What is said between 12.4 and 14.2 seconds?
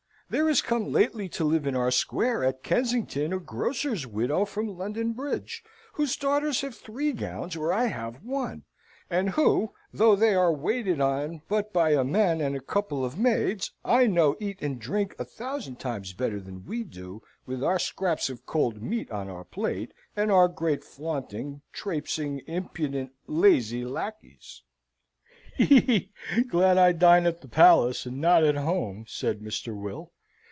a couple of maids, I